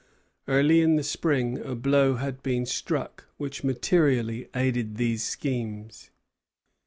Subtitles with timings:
[0.47, 6.09] Early in the spring a blow had been struck which materially aided these schemes.